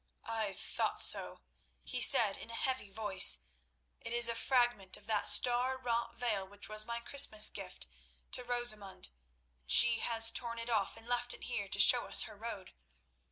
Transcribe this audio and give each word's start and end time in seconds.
"I 0.25 0.55
thought 0.55 0.99
so," 0.99 1.41
he 1.83 2.01
said 2.01 2.35
in 2.35 2.49
a 2.49 2.55
heavy 2.55 2.89
voice; 2.89 3.43
"it 3.99 4.11
is 4.13 4.27
a 4.27 4.33
fragment 4.33 4.97
of 4.97 5.05
that 5.05 5.27
star 5.27 5.77
wrought 5.77 6.17
veil 6.17 6.47
which 6.47 6.67
was 6.67 6.87
my 6.87 6.99
Christmas 7.01 7.51
gift 7.51 7.85
to 8.31 8.43
Rosamund, 8.43 9.09
and 9.09 9.71
she 9.71 9.99
has 9.99 10.31
torn 10.31 10.57
it 10.57 10.71
off 10.71 10.97
and 10.97 11.05
left 11.05 11.35
it 11.35 11.43
here 11.43 11.67
to 11.67 11.79
show 11.79 12.07
us 12.07 12.23
her 12.23 12.35
road. 12.35 12.73